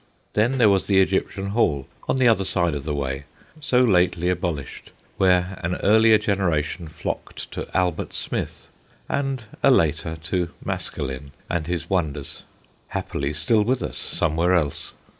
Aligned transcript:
Then 0.33 0.57
there 0.57 0.67
was 0.67 0.87
the 0.87 0.99
Egyptian 0.99 1.49
Hall 1.49 1.85
on 2.09 2.17
the 2.17 2.27
other 2.27 2.43
side 2.43 2.73
of 2.73 2.85
the 2.85 2.95
way, 2.95 3.25
so 3.59 3.83
lately 3.83 4.29
abolished, 4.31 4.89
where 5.17 5.59
an 5.63 5.75
earlier 5.75 6.17
generation 6.17 6.87
flocked 6.87 7.51
to 7.51 7.67
Albert 7.77 8.15
Smith, 8.15 8.67
and 9.07 9.43
a 9.61 9.69
later 9.69 10.17
to 10.23 10.49
Maskelyne 10.65 11.33
and 11.51 11.67
his 11.67 11.87
wonders 11.87 12.45
happily 12.87 13.31
still 13.35 13.61
with 13.61 13.83
us 13.83 13.97
somewhere 13.97 14.55
else. 14.55 14.93